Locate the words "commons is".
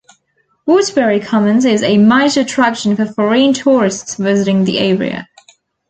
1.19-1.83